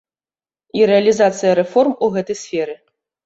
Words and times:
І 0.79 0.87
рэалізацыя 0.91 1.51
рэформ 1.59 1.93
у 2.07 2.11
гэтай 2.15 2.37
сферы. 2.43 2.73